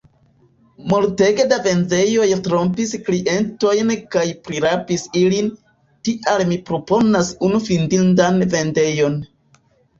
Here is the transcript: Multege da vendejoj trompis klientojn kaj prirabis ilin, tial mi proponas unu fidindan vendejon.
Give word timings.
Multege 0.93 1.43
da 1.51 1.59
vendejoj 1.67 2.29
trompis 2.47 2.95
klientojn 3.11 3.93
kaj 4.17 4.25
prirabis 4.49 5.05
ilin, 5.23 5.53
tial 6.09 6.45
mi 6.55 6.61
proponas 6.73 7.33
unu 7.51 7.65
fidindan 7.71 8.45
vendejon. 8.59 9.25